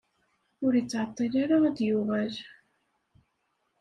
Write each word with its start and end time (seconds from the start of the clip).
Ur 0.65 0.73
ittɛeṭṭil 0.75 1.33
ara 1.43 1.57
ad 1.67 1.73
d-yuɣal. 1.77 2.35